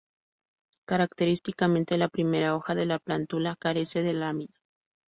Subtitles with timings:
[0.87, 4.55] Característicamente, la primera hoja de la plántula carece de lámina.